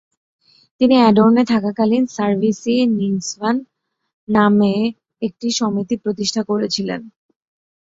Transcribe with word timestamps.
তিনি 0.81 0.95
এডর্নে 1.01 1.43
থাকাকালীন 1.45 2.03
"সার্ভিস-ই 2.15 2.77
নিসভান" 2.99 3.55
নামে 4.27 4.73
একটি 5.21 5.47
সমিতি 5.59 5.95
প্রতিষ্ঠা 6.03 6.41
করেছিলেন। 6.43 7.01